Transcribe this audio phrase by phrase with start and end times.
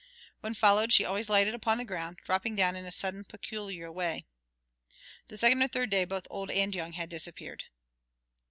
[0.39, 4.25] When followed she always alighted upon the ground, dropping down in a sudden peculiar way.
[5.27, 7.65] The second or third day both old and young had disappeared.